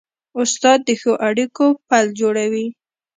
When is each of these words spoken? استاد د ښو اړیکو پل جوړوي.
استاد 0.41 0.79
د 0.87 0.89
ښو 1.01 1.13
اړیکو 1.27 1.65
پل 1.87 2.05
جوړوي. 2.19 2.67